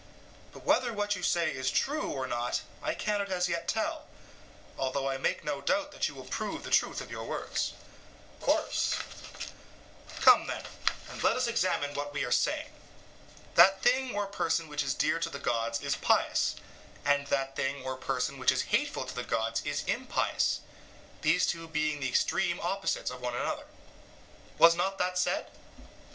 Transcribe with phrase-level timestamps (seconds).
[0.51, 4.07] But whether what you say is true or not I cannot as yet tell,
[4.75, 7.73] although I make no doubt that you will prove the truth of your words.
[7.77, 8.77] EUTHYPHRO: Of course.
[8.77, 10.63] SOCRATES: Come, then,
[11.11, 12.73] and let us examine what we are saying.
[13.53, 16.55] That thing or person which is dear to the gods is pious,
[17.05, 20.61] and that thing or person which is hateful to the gods is impious,
[21.21, 23.67] these two being the extreme opposites of one another.
[24.57, 25.51] Was not that said?